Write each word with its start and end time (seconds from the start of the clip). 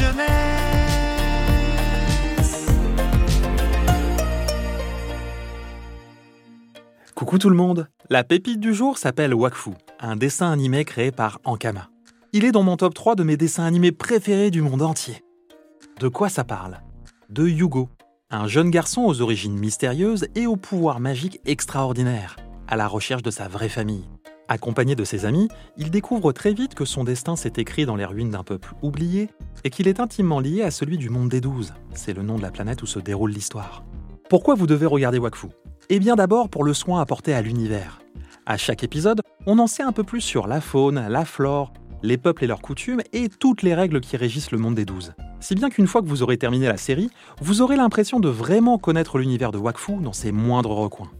jeunesse. 0.00 0.36
Coucou 7.14 7.38
tout 7.38 7.48
le 7.48 7.56
monde 7.56 7.88
La 8.10 8.24
pépite 8.24 8.60
du 8.60 8.74
jour 8.74 8.98
s'appelle 8.98 9.34
Wakfu, 9.34 9.70
un 10.00 10.16
dessin 10.16 10.50
animé 10.52 10.84
créé 10.84 11.10
par 11.10 11.40
Ankama. 11.44 11.88
Il 12.32 12.44
est 12.44 12.52
dans 12.52 12.62
mon 12.62 12.76
top 12.76 12.92
3 12.94 13.14
de 13.14 13.22
mes 13.22 13.36
dessins 13.36 13.64
animés 13.64 13.92
préférés 13.92 14.50
du 14.50 14.60
monde 14.60 14.82
entier. 14.82 15.24
De 15.98 16.08
quoi 16.08 16.28
ça 16.28 16.44
parle? 16.44 16.80
De 17.30 17.48
Yugo, 17.48 17.88
un 18.30 18.46
jeune 18.46 18.70
garçon 18.70 19.02
aux 19.02 19.22
origines 19.22 19.58
mystérieuses 19.58 20.28
et 20.34 20.46
au 20.46 20.56
pouvoir 20.56 21.00
magique 21.00 21.40
extraordinaire, 21.46 22.36
à 22.68 22.76
la 22.76 22.86
recherche 22.86 23.22
de 23.22 23.30
sa 23.30 23.48
vraie 23.48 23.70
famille. 23.70 24.04
Accompagné 24.48 24.94
de 24.94 25.02
ses 25.02 25.24
amis, 25.24 25.48
il 25.76 25.90
découvre 25.90 26.32
très 26.32 26.54
vite 26.54 26.74
que 26.74 26.84
son 26.84 27.02
destin 27.02 27.34
s'est 27.34 27.54
écrit 27.56 27.84
dans 27.84 27.96
les 27.96 28.04
ruines 28.04 28.30
d'un 28.30 28.44
peuple 28.44 28.74
oublié 28.80 29.28
et 29.64 29.70
qu'il 29.70 29.88
est 29.88 29.98
intimement 29.98 30.38
lié 30.38 30.62
à 30.62 30.70
celui 30.70 30.98
du 30.98 31.10
monde 31.10 31.28
des 31.28 31.40
douze. 31.40 31.74
C'est 31.94 32.14
le 32.14 32.22
nom 32.22 32.36
de 32.36 32.42
la 32.42 32.52
planète 32.52 32.82
où 32.82 32.86
se 32.86 33.00
déroule 33.00 33.32
l'histoire. 33.32 33.84
Pourquoi 34.28 34.54
vous 34.54 34.68
devez 34.68 34.86
regarder 34.86 35.18
Wakfu? 35.18 35.48
Eh 35.88 35.98
bien 35.98 36.14
d'abord 36.14 36.48
pour 36.48 36.62
le 36.62 36.74
soin 36.74 37.00
apporté 37.00 37.34
à 37.34 37.42
l'univers. 37.42 38.00
À 38.44 38.56
chaque 38.56 38.84
épisode, 38.84 39.20
on 39.46 39.58
en 39.58 39.66
sait 39.66 39.82
un 39.82 39.92
peu 39.92 40.04
plus 40.04 40.20
sur 40.20 40.46
la 40.46 40.60
faune, 40.60 41.04
la 41.08 41.24
flore, 41.24 41.72
les 42.02 42.16
peuples 42.16 42.44
et 42.44 42.46
leurs 42.46 42.62
coutumes 42.62 43.02
et 43.12 43.28
toutes 43.28 43.62
les 43.62 43.74
règles 43.74 44.00
qui 44.00 44.16
régissent 44.16 44.52
le 44.52 44.58
monde 44.58 44.76
des 44.76 44.84
douze. 44.84 45.14
Si 45.40 45.56
bien 45.56 45.70
qu'une 45.70 45.88
fois 45.88 46.02
que 46.02 46.08
vous 46.08 46.22
aurez 46.22 46.38
terminé 46.38 46.66
la 46.68 46.76
série, 46.76 47.10
vous 47.40 47.62
aurez 47.62 47.76
l'impression 47.76 48.20
de 48.20 48.28
vraiment 48.28 48.78
connaître 48.78 49.18
l'univers 49.18 49.50
de 49.50 49.58
Wakfu 49.58 49.96
dans 49.96 50.12
ses 50.12 50.30
moindres 50.30 50.70
recoins. 50.70 51.10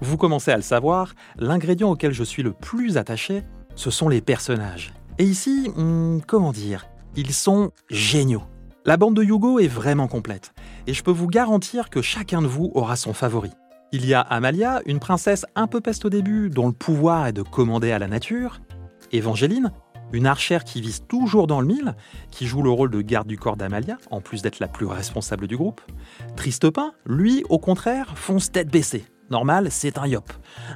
Vous 0.00 0.16
commencez 0.16 0.50
à 0.50 0.56
le 0.56 0.62
savoir, 0.62 1.14
l'ingrédient 1.38 1.90
auquel 1.90 2.12
je 2.12 2.24
suis 2.24 2.42
le 2.42 2.52
plus 2.52 2.96
attaché, 2.98 3.42
ce 3.74 3.90
sont 3.90 4.08
les 4.08 4.20
personnages. 4.20 4.92
Et 5.18 5.24
ici, 5.24 5.70
hmm, 5.74 6.20
comment 6.26 6.52
dire, 6.52 6.86
ils 7.16 7.32
sont 7.32 7.70
géniaux. 7.90 8.42
La 8.84 8.96
bande 8.96 9.14
de 9.14 9.24
Yugo 9.24 9.58
est 9.58 9.68
vraiment 9.68 10.06
complète, 10.06 10.52
et 10.86 10.94
je 10.94 11.02
peux 11.02 11.10
vous 11.10 11.26
garantir 11.26 11.90
que 11.90 12.02
chacun 12.02 12.42
de 12.42 12.46
vous 12.46 12.70
aura 12.74 12.96
son 12.96 13.12
favori. 13.12 13.50
Il 13.92 14.04
y 14.04 14.14
a 14.14 14.20
Amalia, 14.20 14.82
une 14.84 15.00
princesse 15.00 15.46
un 15.54 15.66
peu 15.66 15.80
peste 15.80 16.04
au 16.04 16.10
début, 16.10 16.50
dont 16.50 16.66
le 16.66 16.72
pouvoir 16.72 17.26
est 17.26 17.32
de 17.32 17.42
commander 17.42 17.92
à 17.92 17.98
la 17.98 18.08
nature. 18.08 18.60
Évangéline, 19.12 19.72
une 20.12 20.26
archère 20.26 20.64
qui 20.64 20.80
vise 20.80 21.04
toujours 21.08 21.46
dans 21.46 21.60
le 21.60 21.66
mille, 21.66 21.94
qui 22.30 22.46
joue 22.46 22.62
le 22.62 22.70
rôle 22.70 22.90
de 22.90 23.00
garde 23.00 23.26
du 23.26 23.38
corps 23.38 23.56
d'Amalia, 23.56 23.98
en 24.10 24.20
plus 24.20 24.42
d'être 24.42 24.60
la 24.60 24.68
plus 24.68 24.86
responsable 24.86 25.46
du 25.46 25.56
groupe. 25.56 25.80
Tristepin, 26.36 26.92
lui, 27.06 27.44
au 27.48 27.58
contraire, 27.58 28.12
fonce 28.16 28.52
tête 28.52 28.70
baissée. 28.70 29.04
Normal, 29.30 29.68
c'est 29.70 29.98
un 29.98 30.06
yop. 30.06 30.32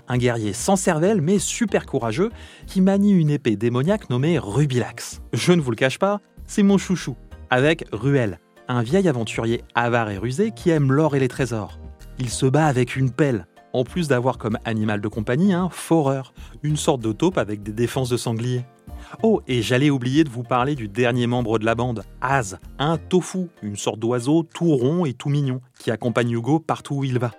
Un 0.09 0.19
guerrier 0.19 0.53
sans 0.53 0.77
cervelle, 0.77 1.21
mais 1.21 1.39
super 1.39 1.87
courageux, 1.87 2.31
qui 2.67 2.81
manie 2.81 3.13
une 3.13 3.31
épée 3.31 3.57
démoniaque 3.57 4.11
nommée 4.11 4.39
Rubilax. 4.39 5.23
Je 5.33 5.53
ne 5.53 5.61
vous 5.61 5.71
le 5.71 5.77
cache 5.77 5.99
pas, 5.99 6.21
c'est 6.47 6.65
mon 6.65 6.77
chouchou. 6.77 7.17
Avec 7.51 7.85
Ruel, 7.93 8.41
un 8.67 8.83
vieil 8.83 9.09
aventurier 9.09 9.63
avare 9.75 10.11
et 10.11 10.19
rusé 10.19 10.51
qui 10.51 10.71
aime 10.71 10.91
l'or 10.91 11.15
et 11.15 11.21
les 11.21 11.29
trésors. 11.29 11.79
Il 12.19 12.29
se 12.29 12.47
bat 12.47 12.67
avec 12.67 12.97
une 12.97 13.11
pelle, 13.11 13.47
en 13.73 13.85
plus 13.85 14.09
d'avoir 14.09 14.37
comme 14.37 14.59
animal 14.65 15.01
de 15.01 15.09
compagnie 15.09 15.53
un 15.53 15.69
foreur, 15.69 16.35
une 16.63 16.77
sorte 16.77 17.01
de 17.01 17.13
taupe 17.13 17.39
avec 17.39 17.63
des 17.63 17.73
défenses 17.73 18.11
de 18.11 18.17
sanglier. 18.17 18.65
Oh, 19.23 19.41
et 19.47 19.63
j'allais 19.63 19.91
oublier 19.91 20.25
de 20.25 20.29
vous 20.29 20.43
parler 20.43 20.75
du 20.75 20.89
dernier 20.89 21.27
membre 21.27 21.59
de 21.59 21.65
la 21.65 21.75
bande, 21.75 22.05
Az, 22.21 22.59
un 22.79 22.97
tofu, 22.97 23.49
une 23.63 23.77
sorte 23.77 23.99
d'oiseau 23.99 24.43
tout 24.43 24.75
rond 24.77 25.05
et 25.05 25.15
tout 25.15 25.29
mignon, 25.29 25.61
qui 25.79 25.91
accompagne 25.91 26.33
Hugo 26.33 26.59
partout 26.59 26.97
où 26.97 27.05
il 27.05 27.19
va. 27.19 27.31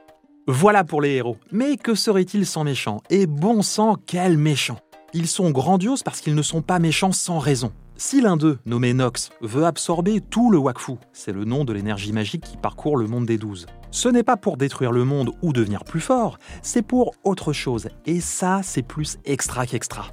Voilà 0.47 0.83
pour 0.83 1.01
les 1.01 1.11
héros. 1.11 1.37
Mais 1.51 1.77
que 1.77 1.93
serait-il 1.93 2.45
sans 2.45 2.63
méchants? 2.63 3.01
Et 3.09 3.27
bon 3.27 3.61
sang, 3.61 3.95
quel 4.07 4.37
méchant 4.37 4.79
Ils 5.13 5.27
sont 5.27 5.51
grandioses 5.51 6.01
parce 6.01 6.19
qu'ils 6.19 6.35
ne 6.35 6.41
sont 6.41 6.63
pas 6.63 6.79
méchants 6.79 7.11
sans 7.11 7.37
raison. 7.37 7.71
Si 7.95 8.21
l'un 8.21 8.37
d'eux, 8.37 8.57
nommé 8.65 8.93
Nox, 8.93 9.29
veut 9.41 9.65
absorber 9.65 10.19
tout 10.19 10.49
le 10.49 10.57
Wakfu, 10.57 10.93
c'est 11.13 11.31
le 11.33 11.45
nom 11.45 11.65
de 11.65 11.73
l'énergie 11.73 12.13
magique 12.13 12.43
qui 12.43 12.57
parcourt 12.57 12.97
le 12.97 13.05
monde 13.05 13.27
des 13.27 13.37
douze, 13.37 13.67
ce 13.91 14.09
n'est 14.09 14.23
pas 14.23 14.37
pour 14.37 14.57
détruire 14.57 14.91
le 14.91 15.05
monde 15.05 15.29
ou 15.43 15.53
devenir 15.53 15.83
plus 15.83 15.99
fort, 15.99 16.39
c'est 16.63 16.81
pour 16.81 17.13
autre 17.23 17.53
chose. 17.53 17.89
Et 18.07 18.19
ça, 18.19 18.61
c'est 18.63 18.81
plus 18.81 19.19
extra 19.25 19.67
qu'extra. 19.67 20.07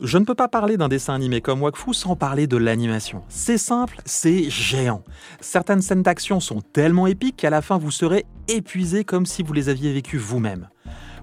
Je 0.00 0.16
ne 0.16 0.24
peux 0.24 0.36
pas 0.36 0.46
parler 0.46 0.76
d'un 0.76 0.86
dessin 0.86 1.12
animé 1.12 1.40
comme 1.40 1.60
Wakfu 1.60 1.92
sans 1.92 2.14
parler 2.14 2.46
de 2.46 2.56
l'animation. 2.56 3.22
C'est 3.28 3.58
simple, 3.58 4.00
c'est 4.04 4.48
géant. 4.48 5.02
Certaines 5.40 5.82
scènes 5.82 6.04
d'action 6.04 6.38
sont 6.38 6.60
tellement 6.60 7.08
épiques 7.08 7.36
qu'à 7.36 7.50
la 7.50 7.62
fin 7.62 7.78
vous 7.78 7.90
serez 7.90 8.24
épuisé 8.46 9.02
comme 9.02 9.26
si 9.26 9.42
vous 9.42 9.52
les 9.52 9.68
aviez 9.68 9.92
vécues 9.92 10.16
vous-même. 10.16 10.68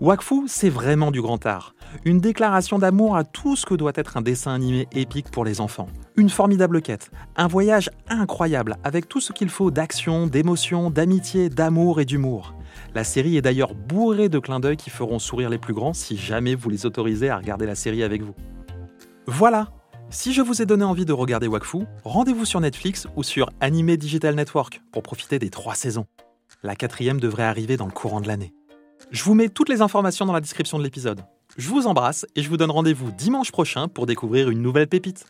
Wakfu, 0.02 0.47
c'est 0.47 0.69
vraiment 0.69 1.12
du 1.12 1.22
grand 1.22 1.46
art. 1.46 1.74
Une 2.03 2.19
déclaration 2.19 2.78
d'amour 2.78 3.16
à 3.16 3.24
tout 3.24 3.56
ce 3.56 3.66
que 3.66 3.75
doit 3.75 3.94
être 3.96 4.18
un 4.18 4.22
dessin 4.22 4.53
animé 4.53 4.90
épique 4.91 5.31
pour 5.31 5.46
les 5.46 5.62
enfants. 5.62 5.88
Une 6.18 6.30
formidable 6.30 6.81
quête, 6.81 7.12
un 7.38 7.47
voyage 7.47 7.90
incroyable 8.09 8.75
avec 8.84 9.08
tout 9.08 9.22
ce 9.22 9.31
qu'il 9.31 9.47
faut 9.47 9.72
d'action, 9.72 10.28
d'émotion, 10.28 10.90
d'amitié, 10.90 11.47
d'amour 11.47 12.02
et 12.02 12.06
d'humour. 12.06 12.53
La 12.94 13.06
série 13.06 13.38
est 13.38 13.41
d'ailleurs 13.41 13.74
bourrée 13.74 14.28
de 14.28 14.40
clins 14.40 14.59
d'œil 14.59 14.75
qui 14.75 14.90
feront 14.90 15.19
sourire 15.19 15.50
les 15.50 15.59
plus 15.59 15.74
grands 15.74 15.94
si 15.94 16.18
jamais 16.18 16.56
vous 16.56 16.69
les 16.69 16.85
autorisez 16.85 17.30
à 17.30 17.38
regarder 17.38 17.66
la 17.66 17.75
série 17.75 18.03
avec 18.03 18.22
vous. 18.22 18.35
Voilà 19.28 19.69
Si 20.12 20.34
je 20.34 20.41
vous 20.44 20.62
ai 20.62 20.68
donné 20.68 20.84
envie 20.84 21.06
de 21.06 21.12
regarder 21.12 21.47
Wakfu, 21.47 21.80
rendez-vous 22.03 22.46
sur 22.46 22.62
Netflix 22.62 23.08
ou 23.16 23.24
sur 23.24 23.50
Anime 23.59 23.97
Digital 23.97 24.36
Network 24.36 24.81
pour 24.91 25.02
profiter 25.02 25.40
des 25.40 25.50
trois 25.50 25.74
saisons. 25.74 26.06
La 26.62 26.75
quatrième 26.75 27.19
devrait 27.19 27.44
arriver 27.44 27.75
dans 27.75 27.88
le 27.88 27.91
courant 27.91 28.22
de 28.22 28.28
l'année. 28.28 28.53
Je 29.09 29.24
vous 29.24 29.34
mets 29.34 29.50
toutes 29.50 29.69
les 29.69 29.81
informations 29.81 30.28
dans 30.28 30.34
la 30.34 30.41
description 30.41 30.78
de 30.78 30.84
l'épisode. 30.84 31.22
Je 31.58 31.69
vous 31.69 31.88
embrasse 31.88 32.28
et 32.35 32.44
je 32.44 32.50
vous 32.50 32.58
donne 32.58 32.69
rendez-vous 32.69 33.12
dimanche 33.12 33.52
prochain 33.52 33.88
pour 33.88 34.06
découvrir 34.06 34.52
une 34.52 34.62
nouvelle 34.62 34.88
pépite. 34.88 35.25